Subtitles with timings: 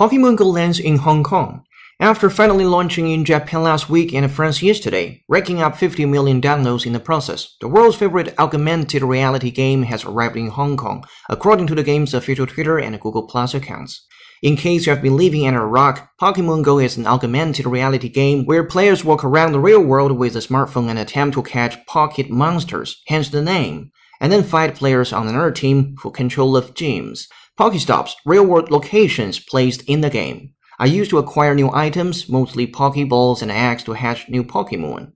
[0.00, 1.62] Pokemon Go lands in Hong Kong.
[2.00, 6.86] After finally launching in Japan last week and France yesterday, racking up 50 million downloads
[6.86, 11.66] in the process, the world's favorite augmented reality game has arrived in Hong Kong, according
[11.66, 14.06] to the game's official Twitter and Google Plus accounts.
[14.40, 18.08] In case you have been living under a rock, Pokemon Go is an augmented reality
[18.08, 21.84] game where players walk around the real world with a smartphone and attempt to catch
[21.84, 26.72] pocket monsters, hence the name, and then fight players on another team for control of
[26.72, 27.26] gyms.
[27.59, 33.41] Pokestops, real-world locations placed in the game, are used to acquire new items, mostly Pokeballs
[33.41, 35.11] and eggs to hatch new Pokemon.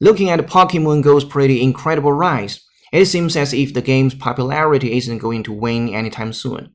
[0.00, 2.60] Looking at Pokemon Go's pretty incredible rise,
[2.92, 6.74] it seems as if the game's popularity isn't going to wane anytime soon.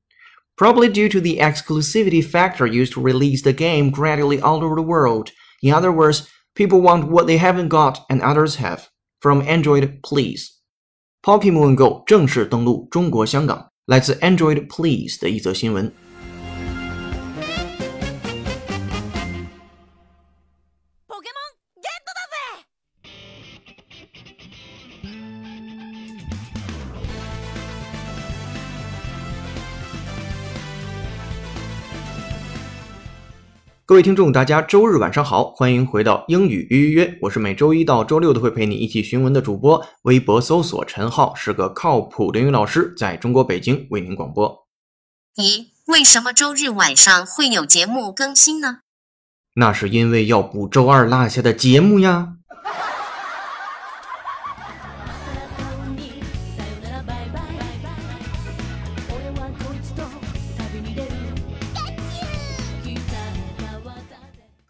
[0.57, 4.81] Probably due to the exclusivity factor used to release the game gradually all over the
[4.81, 5.31] world.
[5.63, 8.89] In other words, people want what they haven't got and others have.
[9.21, 10.59] From Android, please.
[11.23, 13.71] Pokemon Go 正式登陆中国香港。
[13.85, 15.91] 来自 Android Please 的一则新闻。
[33.88, 39.80] 各位听众，大家周日晚上好，欢迎回到英语约约约，我是每周一到周六都会陪你一起询文的主播。
[40.02, 44.66] 微博搜索陈浩，是个靠谱的英语老师，在中国北京为您广播。
[45.36, 48.80] 咦，为什么周日晚上会有节目更新呢？
[49.54, 52.38] 那是因为要补周二落下的节目呀。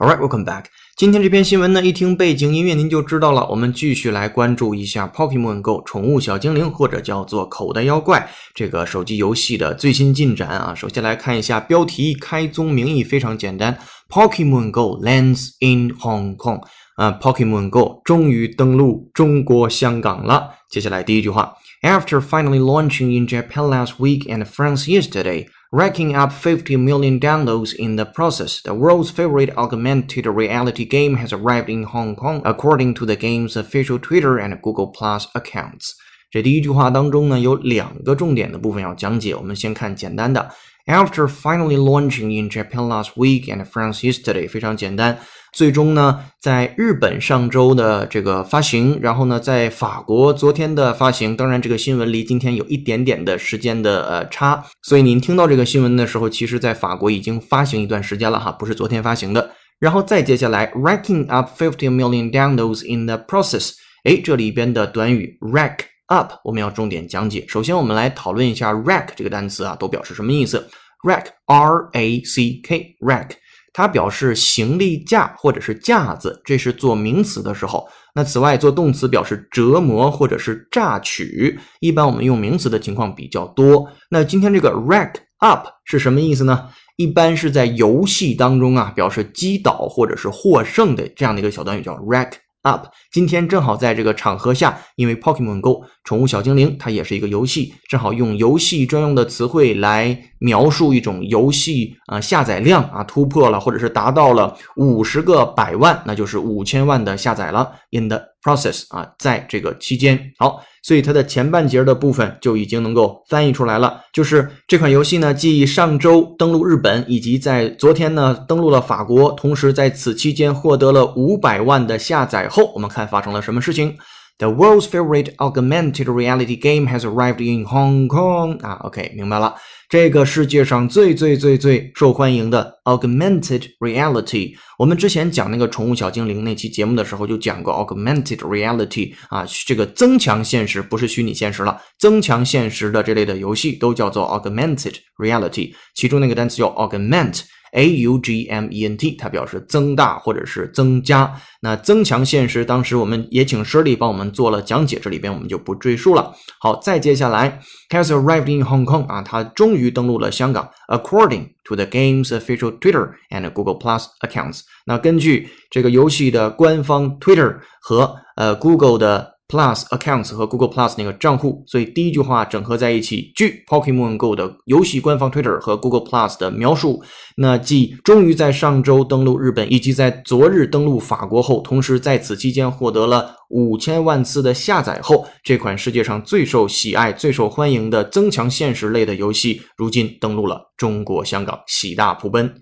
[0.06, 0.66] All right, welcome back.
[0.94, 3.44] 今天这篇新闻呢，一听背景音乐您就知道了。
[3.50, 10.72] 我们继续来关注一下 Pokemon Go 宠物小精灵，或者叫做口袋妖怪这个手机游戏的最新进展啊。
[10.72, 13.76] 首先来看一下标题，开宗明义非常简单
[14.08, 16.60] ，Pokemon Go lands in Hong Kong
[16.94, 20.50] 啊，Pokemon Go 终于登陆中国香港了。
[20.70, 21.52] 接下来第一句话
[21.82, 25.48] ，After finally launching in Japan last week and France yesterday.
[25.71, 28.61] racking up 50 million downloads in the process.
[28.61, 33.55] The world's favorite augmented reality game has arrived in Hong Kong, according to the game's
[33.55, 35.91] official Twitter and Google Plus accounts.
[36.29, 39.35] 这第一句话当中呢，有两个重点的部分要讲解。
[39.35, 40.49] 我们先看简单的。
[40.86, 45.18] After finally launching in Japan last week and France yesterday，非常简单。
[45.52, 51.36] 最终呢，在日本上周的这个发行，然后呢，在法国昨天的发行。
[51.36, 59.50] 当然，这个新闻离今天有一点点的时间的呃差，所以您听到这个新闻的时候，其实在法国已经发行一段时间了哈，不是昨天发行的。
[59.80, 63.72] 然后再接下来，racking up fifty million downloads in the process。
[64.04, 67.44] 哎，这里边的短语 rack up 我们要重点讲解。
[67.48, 70.68] 首先，我们来讨论一下 rack 这个单词啊，都表示什么意思
[71.04, 73.30] ？rack r a c k rack。
[73.72, 77.86] 它表示行李架或者是架子，这是做名词的时候。
[78.14, 83.86] 那此外，做动词表示折磨或者是榨取，一般我们用名词的情况比较多。
[84.08, 86.70] 那今天这个 rack up 是什么意思呢？
[86.96, 92.30] 一般是在游戏当中啊，表示击倒或者是获胜的这样的一个小短语叫 rack
[92.66, 92.86] up。
[93.12, 107.72] 今天正好在这个场合下，因为 Pokemon Go 宠物小精灵它也是一个游戏，正好用游戏专用的词汇来描述一种游戏啊、下载量啊突破了或者是达到了五十个百万，那就是五千万的下载了。
[107.92, 123.96] In the process 啊，在这个期间，好，所以它的前半截的部分就已经能够翻译出来了，就是这款游戏呢，继上周登陆日本，以及在昨天呢登陆了法国，同时在此期间获得了五百万的下载后，我们看发生了什么事情。
[124.38, 128.62] The world's favorite augmented reality game has arrived in Hong Kong.
[128.62, 129.54] 啊，OK，明白了。
[129.88, 147.42] 这个世界上最最最最受欢迎的 augmented reality，我们之前讲那个宠物小精灵那期节目的时候就讲过 augmented reality 啊，这个增强现实不是虚拟现实了，增强现实的这类的游戏都叫做 augmented reality，其中那个单词叫 augment。
[147.76, 151.40] A U G M E N T，它表示增大或者是增加。
[151.60, 156.34] 那增强现实，当时我们也请 Shirley 帮我们做了讲解，这里边我们就不赘述了。
[156.60, 160.70] 好，再接下来，has arrived in Hong Kong 啊，他终于登陆了香港。
[160.88, 170.32] According to the game's official Twitter and Google Plus accounts，那根据这个游戏的官方 Twitter 和呃 Google 的 Plus accounts
[170.32, 173.30] 和 Google Plus 那个账户，所以第一句话整合在一起。
[173.36, 177.00] 据 Pokemon Go 的游戏官方 Twitter 和 Google Plus 的描述，
[177.36, 192.52] 那继终于在上周登陆日本，以及在昨日登陆法国后，同时在此期间获得了五千万次的下载后，这款世界上最受喜爱、最受欢迎的增强现实类的游戏，如今登陆了中国香港，喜大普奔。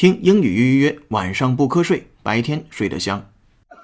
[0.00, 3.24] 听英语约约约，晚上不瞌睡，白天睡得香。
[3.70, 3.76] で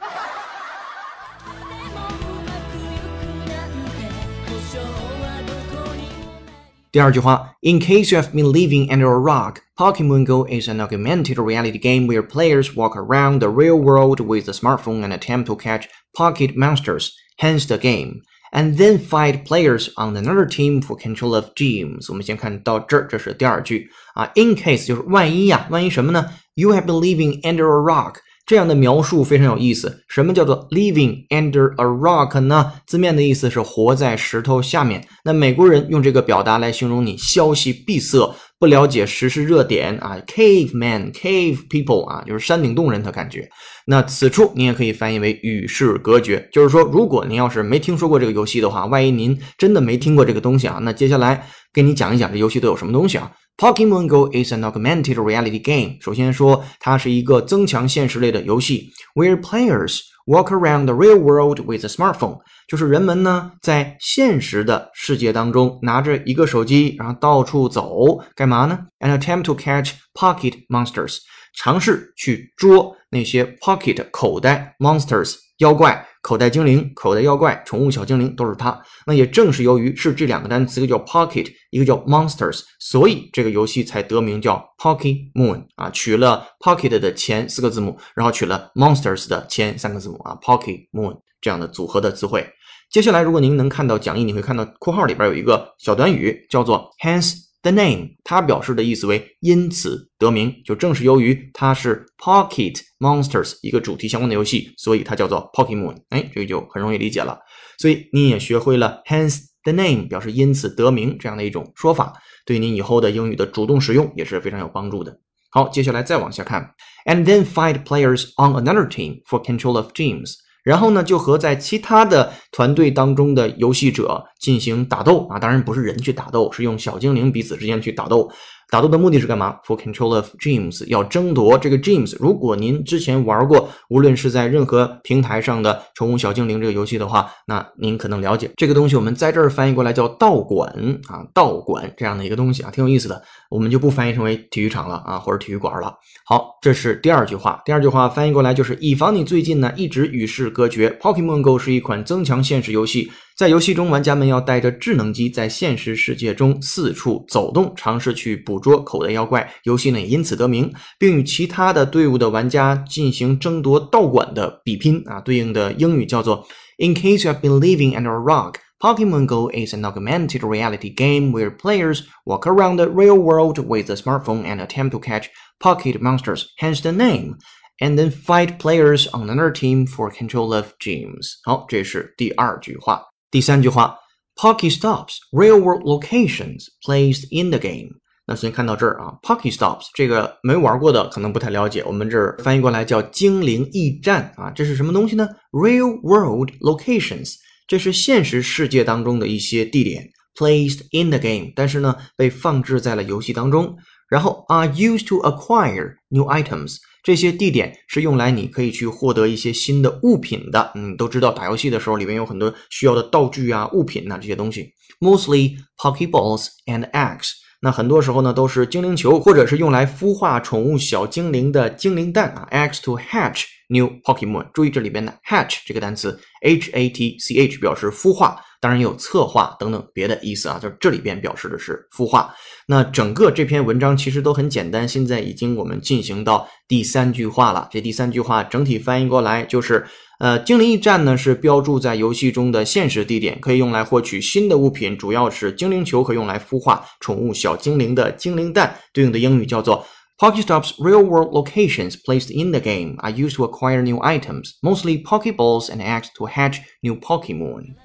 [1.88, 4.04] もうまくいくなんて
[4.46, 12.06] 保証はどこにもない第二句话，In case you have been living under a rock, Pokemon Go is an augmented reality game
[12.06, 16.54] where players walk around the real world with a smartphone and attempt to catch pocket
[16.56, 22.07] monsters, hence the game, And then fight players on another team for control of gyms。
[22.09, 24.31] 我们先看到这儿，这是第二句啊。
[24.35, 28.15] In case 就是万一呀，万一什么呢？You have been living under a rock。
[28.45, 30.05] 这样的描述非常有意思。
[30.07, 32.71] 什么叫做 living under a rock 呢？
[32.85, 35.05] 字面的意思是活在石头下面。
[35.25, 43.47] 那美国人用这个表达来形容你消息闭塞，不了解时事热点啊，caveman、cave people 啊，就是山顶洞人的感觉。
[43.85, 53.31] 那此处你也可以翻译为与世隔绝，就是说，如果您要是没听说过这个游戏的话，万一您真的没听过这个东西啊，那接下来给你讲一讲这游戏都有什么东西啊。
[53.55, 55.97] Pokemon Go is an augmented reality game。
[56.01, 62.39] 首先说，它是一个增强现实类的游戏，where players walk around the real world with a smartphone。
[62.67, 71.17] 就是人们呢在现实的世界当中拿着一个手机，然后到处走，干嘛呢？An attempt to catch pocket monsters。
[71.55, 78.77] 尝试去捉那些 pocket 口袋 monsters 妖怪、口袋精灵、口袋妖怪、宠物小精灵都是它。
[79.05, 92.45] 那也正是由于是这两个单词，一个叫 pocket，一个叫 monsters，所以这个游戏才得名叫 pocket moon 啊，取了 pocket 的前四个字母，然后取了 monsters 的前三个字母啊 pocket moon 这样的组合的词汇。
[92.91, 105.95] 接下来，如果您能看到讲义，你会看到括号里边有一个小短语，叫做 hence the name，它表示的意思为因此得名，就正是由于它是 Pocket Monsters 一个主题相关的游戏，所以它叫做 Pokemon。
[106.09, 107.39] 哎，这个就很容易理解了。
[107.77, 112.13] 所以你也学会了 hence the name，表示因此得名这样的一种说法，
[112.45, 115.19] 对你以后的英语的主动使用也是非常有帮助的。
[115.49, 116.73] 好，接下来再往下看
[117.05, 120.35] ，and then fight players on another team for control of gyms。
[120.67, 128.29] 然后呢，就和在其他的团队当中的游戏者进行打斗啊，当然不是人去打斗，是用小精灵彼此之间去打斗。
[128.69, 132.17] 打斗的目的是干嘛？For control of gyms，要争夺这个 gyms。
[132.19, 138.97] 如果您之前玩过，无论是在任何平台上的宠物小精灵这个游戏的话，那您可能了解这个东西。
[138.97, 140.69] 我们在这儿翻译过来叫道馆
[141.07, 143.21] 啊，道馆这样的一个东西啊，挺有意思的。
[143.49, 145.93] 我们就不翻译成为体育场了啊，或者体育馆了。
[146.25, 147.61] 好，这是第二句话。
[147.63, 150.89] 第二句话翻译过来就是以防你最近呢一直与世隔绝。
[151.01, 153.09] Pokemon Go 是一款增强现实游戏。
[153.36, 159.52] 在游戏中，玩家们要带着智能机在现实世界中四处走动，尝试去捕捉口袋妖怪。
[159.64, 165.20] 游戏呢也因此得名，并与其他的队伍的玩家进行争夺道馆的比拼啊。
[165.20, 166.46] 对应的英语叫做
[166.78, 168.56] In case you have been living under a rock.
[168.78, 173.88] Pokemon Go is an augmented reality game where players walk around the real world with
[173.88, 175.28] a smartphone and attempt to catch
[175.60, 177.36] pocket monsters, hence the name
[177.80, 181.38] and then fight players on another team for control of gyms。
[181.44, 183.02] 好，这是第二句话。
[183.29, 183.97] 第三句话
[184.35, 187.89] ，Pokestops real world locations placed in the game。
[188.25, 197.35] 那先看到这儿啊，Pokestops 这个没玩过的可能不太了解，我们这儿翻译过来叫精灵驿站啊，这是什么东西呢？Real world locations，
[197.67, 203.77] 这是现实世界当中的一些地点，placed in the game，但是呢被放置在了游戏当中。
[204.09, 210.71] 然后 are used to acquire new items，这些地点是用来你可以去获得一些新的物品的。
[210.75, 214.73] 嗯，都知道打游戏的时候里面有很多需要的道具啊、物品呐、这些东西。
[214.99, 217.31] Mostly pocket balls and eggs。
[217.59, 224.47] 那很多时候呢，都是精灵球，或者是用来孵化宠物小精灵的精灵蛋啊，eggs to hatch new Pokemon。
[224.53, 232.33] 注意这里边的 hatch 这个单词，h a t c h 表示孵化，当然也有策划等等别的意思啊，就是这里边表示的是孵化。
[232.67, 237.67] 那整个这篇文章其实都很简单，现在已经我们进行到第三句话了。
[237.71, 239.85] 这第三句话整体翻译过来就是。
[240.19, 248.75] 呃，精灵驿站呢是标注在游戏中的现实地点，可以用来获取新的物品，主要是精灵球和用来孵化宠物小精灵的精灵蛋。
[248.91, 249.85] 对应的英语叫做
[250.20, 250.74] Pokestops.
[250.78, 255.82] Real-world locations placed in the game are used to acquire new items, mostly Pokeballs and
[255.82, 257.76] eggs to hatch new Pokemon.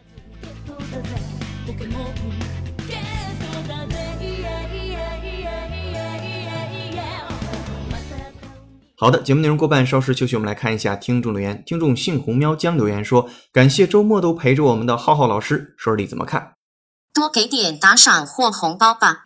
[1.65, 2.05] ポケモン
[2.87, 3.03] ゲッ
[3.41, 6.55] トだぜイエイイエイイエイイエイイエ
[6.91, 7.01] イイエイ
[7.91, 8.31] まさか
[8.95, 11.61] 好的，节目内容过半，稍事休息，我们来看一下听众留言。
[11.65, 16.53] 听众杏红喵江留言说：“感谢周末都陪着我们的浩浩老师，说你怎么看？”
[17.13, 19.23] 多给点打赏或红包吧。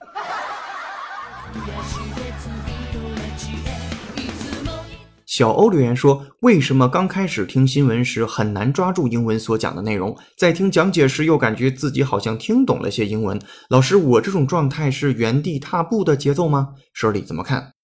[5.37, 13.39] 小欧留言说：“为什么刚开始听新闻时很难抓住英文所讲的内容，在听讲解时又感觉自己好像听懂了些英文？
[13.69, 16.69] 老师，我这种状态是原地踏步的节奏吗？
[16.95, 17.75] 舍里怎么看？”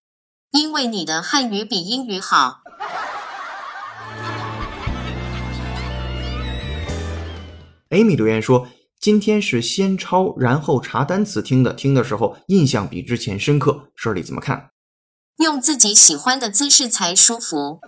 [0.52, 2.62] 因为你的汉语比英语好。
[7.90, 8.66] Amy 留言说
[8.99, 13.90] ：“今天是先抄然后查单词听的，听的时候印象比之前深刻。
[13.94, 14.68] 舍里怎么看？”
[15.38, 17.80] 用自己喜欢的姿势才舒服。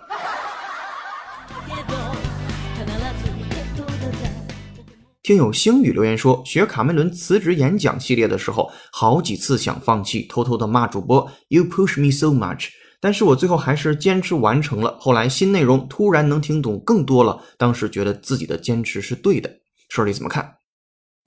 [5.21, 12.67] 听友星宇留言说，学卡梅伦辞职演讲系列的时候，好几次想放弃，偷偷的骂主播 “You push me so much”，
[12.99, 14.97] 但是我最后还是坚持完成了。
[14.99, 19.49] 后来新内容突然能听懂更多了，当时觉得自己的坚持是对的。
[19.89, 20.54] 说里怎么看？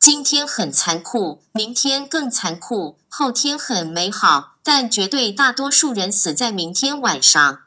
[0.00, 7.58] 今天很残酷，明天更残酷，后天很美好，但绝对大多数人死在明天晚上。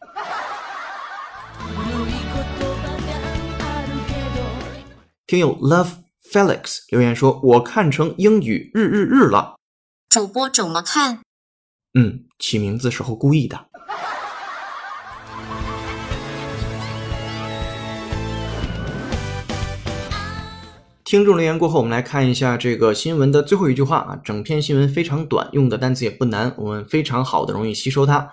[5.27, 5.89] 听友 Love
[6.31, 9.57] Felix 留言说：“我看成英语日日日了。
[10.07, 11.19] 主播怎么看？”
[11.93, 13.70] 嗯，起名字时候故意的。
[21.10, 24.16] 听众留言过后，我们来看一下这个新闻的最后一句话啊。
[24.24, 28.28] 整篇新闻非常短，用的单词也不难，我们非常好的容易吸收它。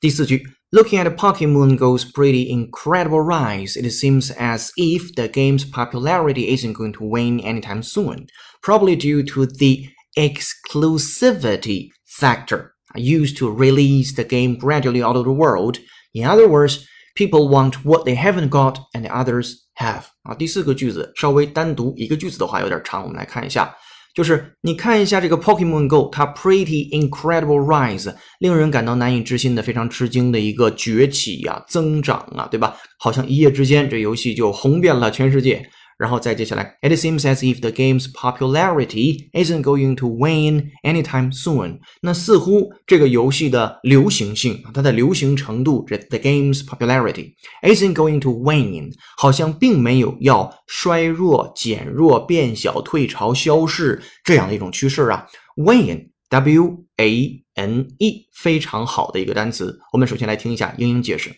[0.00, 6.74] 第四句，Looking at Pokemon Go's pretty incredible rise, it seems as if the game's popularity isn't
[6.74, 8.26] going to wane anytime soon,
[8.60, 15.32] probably due to the exclusivity factor used to release the game gradually out of the
[15.32, 15.78] world.
[16.12, 16.86] In other words,
[17.16, 23.73] people want what they haven't got and others have 啊，第四个句子稍微单独一个句子的话有点长，我们来看一下，
[24.13, 32.77] 就是你看一下这个 Pokemon Go，它 pretty incredible rise，令人感到难以置信的、非常吃惊的一个崛起呀、增长啊，对吧？
[32.99, 35.67] 好像一夜之间这游戏就红遍了全世界。
[35.98, 41.80] 然后再接下来，It seems as if the game's popularity isn't going to wane anytime soon。
[42.02, 55.26] 那似乎这个游戏的流行性，它的流行程度，这 the game's popularity isn't going to wane，好像并没有要衰弱、减弱、变小、退潮、消逝这样的一种趋势啊。
[55.56, 59.76] wane，w a n e，非常好的一个单词。
[59.92, 61.30] 我们首先来听一下英英解释：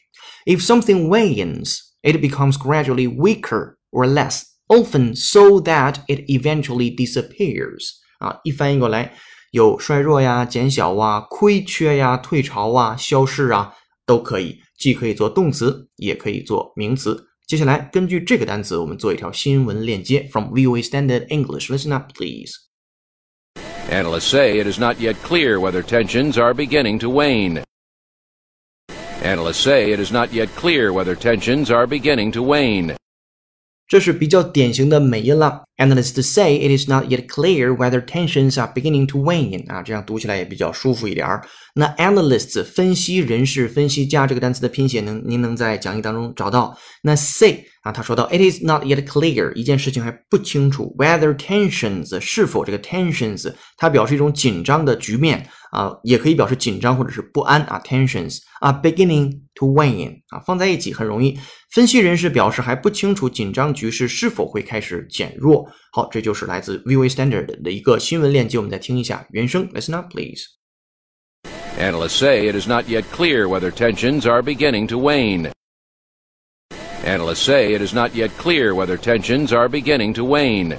[0.44, 3.76] If something wanes, it becomes gradually weaker.
[3.94, 7.90] or less, often so that it eventually disappears.
[8.18, 9.14] 啊，一翻译过来，
[9.52, 13.74] 有衰弱呀、减小啊、亏缺呀、退潮啊、消逝啊，
[14.06, 17.26] 都可以，既可以做动词，也可以做名词。
[17.46, 21.68] 接下来，根据这个单词，我们做一条新闻链接，from VOA Standard English.
[21.68, 22.52] Listen up, please.
[23.90, 27.64] Analysts say it is not yet clear whether tensions are beginning to wane.
[29.24, 32.94] Analysts say it is not yet clear whether tensions are beginning to wane.
[33.87, 35.63] 这是比较典型的美音了。
[35.77, 41.45] Analysts say it is not yet clear whether tensions are beginning to wane 啊，这样读起来也比较舒服一点儿。
[41.75, 46.77] 那 analysts 分析人士、分析家这个单词的拼写能您能在讲义当中找到。
[47.03, 57.80] 那 say 啊，他说到 it is not yet clear 一件事情还不清楚 whether tensions 是否这个 tensions 它表示一种紧张的局面啊，也可以表示紧张或者是不安啊。
[57.84, 61.38] tensions are beginning to wane 啊，放在一起很容易。
[61.70, 65.66] 分析人士表示还不清楚紧张局势是否会开始减弱。
[65.92, 69.68] 好，这就是来自 VOA Standard 的一个新闻链接，我们再听一下原声。
[69.72, 70.42] Listen up, please.
[71.78, 75.50] Analysts say it is not yet clear whether tensions are beginning to wane.
[77.04, 80.76] Analysts say it is not yet clear whether tensions are beginning to wane.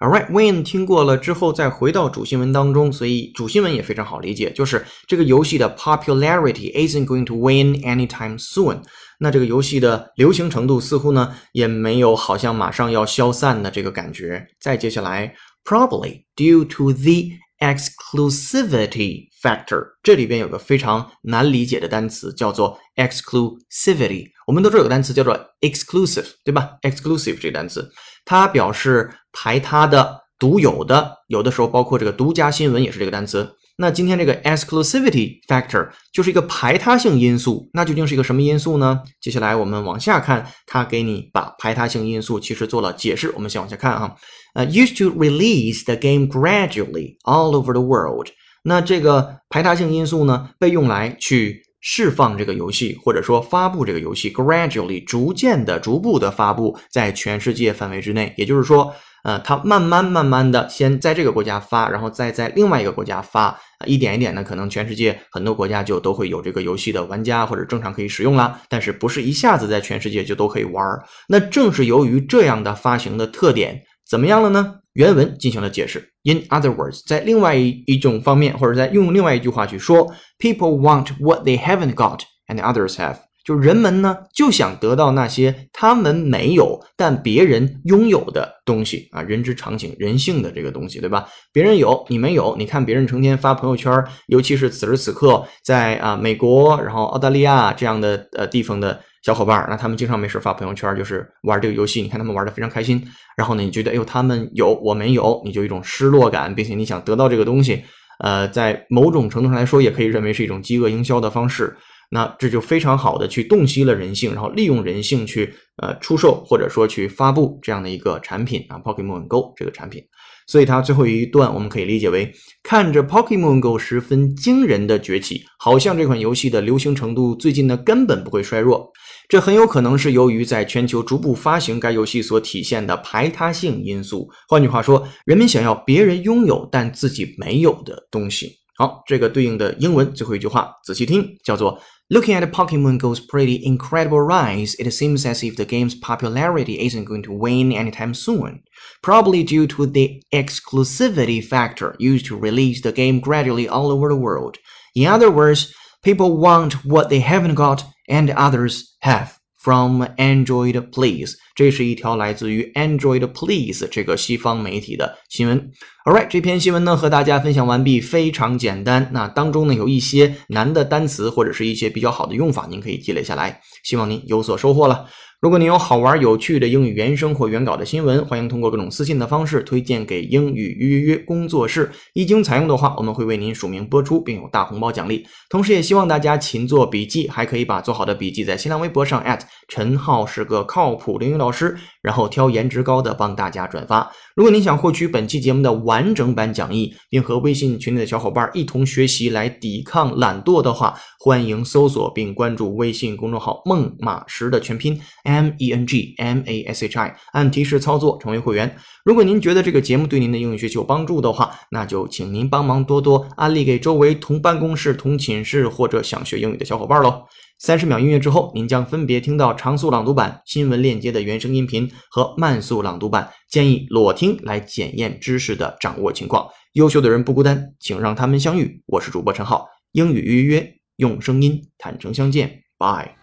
[0.00, 8.80] Alright, Win 听过了之后，再回到主新闻当中，所以主新闻也非常好理解，就是这个游戏的 popularity isn't going to win anytime soon。
[9.18, 14.42] 那这个游戏的流行程度似乎呢也没有好像马上要消散的这个感觉。
[14.58, 15.34] 再接下来
[15.66, 17.12] ，probably due to the
[17.60, 24.26] exclusivity factor，这里边有个非常难理解的单词叫做 exclusivity。
[24.46, 27.88] 我们都知道有个单词叫做 exclusive，对吧？exclusive 这个单词，
[28.24, 33.54] 它表示排他的、独有的，有的时候包括这个独家新闻也是这个单词。
[33.80, 39.00] 那今天这个 exclusivity factor 就是一个排他性因素，那究竟是一个什么因素呢？
[39.22, 43.32] 接下来我们往下看，它给你把排他性因素其实做了解释。
[43.34, 44.14] 我们先往下看啊，
[44.52, 48.28] 呃，used to release the game gradually all over the world。
[48.64, 58.34] 那这个排他性因素呢，被用来去释放这个游戏，或者说发布这个游戏，gradually 逐渐的、逐步的发布在全世界范围之内。
[58.36, 58.94] 也就是说，
[59.24, 68.60] 呃，它慢慢慢慢的先在这个国家发，然后再在另外一个国家发，一点一点的，可能全世界很多国家就都会有这个游戏的玩家或者正常可以使用啦。
[68.68, 70.84] 但是不是一下子在全世界就都可以玩？
[71.28, 74.79] 那正是由于这样的发行的特点，怎么样了呢？
[74.94, 76.12] 原文进行了解释。
[76.24, 83.16] In other words，在另外一一种方面，或者在用另外一句话去说，People want what they haven't got and others have。
[83.42, 91.26] 就人们呢就想得到那些他们没有但别人拥有的东西啊，人之常情，人性的这个东西，对吧？
[91.50, 103.02] 别人有你没有，你看别人成天发朋友圈，尤其是此时此刻在啊美国，然后澳大利亚这样的呃地方的小伙伴儿，那他们经常没事发朋友圈，就是玩这个游戏，你看他们玩的非常开心，
[103.36, 107.84] 然后呢，你觉得哎呦他们有我没有，你就一种失落感，并且你想得到这个东西，
[108.20, 111.76] 呃，在某种程度上来说，也可以认为是一种饥饿营销的方式。
[112.12, 120.02] 那这就非常好的去洞悉了人性，然后利用人性去呃出售或者说去发布这样的一个产品啊，Pokemon Go 这个产品。
[120.48, 122.28] 所以它最后一段我们可以理解为，
[122.64, 128.90] 看着 Pokemon Go 十分惊人的崛起，好像这款游戏的流行程度最近呢根本不会衰弱。
[129.29, 134.29] 这很有可能是由于在全球逐步发行该游戏所体现的排他性因素。
[134.47, 138.59] 换句话说，人们想要别人拥有但自己没有的东西。
[138.77, 141.79] 好，这个对应的英文最后一句话，仔细听，叫做。
[142.07, 147.23] Looking at Pokemon Go's pretty incredible rise, it seems as if the game's popularity isn't going
[147.23, 148.59] to wane anytime soon,
[149.01, 154.15] probably due to the exclusivity factor used to release the game gradually all over the
[154.15, 154.57] world.
[154.93, 159.32] In other words, people want what they haven't got and others have.
[159.62, 165.70] From Android Please，这是一条来自于 Android Please 这个西方媒体的新闻。
[166.06, 169.10] Alright，这篇新闻呢和大家分享完毕，非常简单。
[169.12, 173.60] 那当中呢有一些难的单词或者是一些比较好的用法，您可以积累下来。
[173.84, 175.04] 希望您有所收获了。
[175.40, 181.90] 如果您有好玩有趣的英语原声或原稿的新闻，欢迎通过各种私信的方式推荐给英语约约工作室。
[182.12, 185.26] 一经采用的话，我们会为您署名播出，并有大红包奖励。
[185.48, 189.24] 同时，也希望大家勤做笔记，还可以把做好的笔记在新浪微博上
[189.66, 194.10] 陈浩是个靠谱的英语老师，然后挑颜值高的帮大家转发。
[194.34, 205.00] 如果您想获取本期节目的完整版讲义，并和微信群里的小伙伴一同学习来抵抗懒惰的话，欢迎搜索并关注微信公众号“孟马石”的全拼。
[205.24, 208.74] M E N G M A S H I，按提示操作成为会员。
[209.04, 217.24] 如果您觉得这个节目对您的英语学习有帮助的话，那就请您帮忙多多安利给周围同办公室、同寝室或者想学英语的小伙伴喽。
[217.60, 226.48] 三十秒音乐之后，您将分别听到长速朗读版、新闻链接的原声音频和慢速朗读版，建议裸听来检验知识的掌握情况。
[226.72, 228.82] 优秀的人不孤单，请让他们相遇。
[228.86, 233.19] 我是主播陈浩，英语预约用声音坦诚相见，Bye。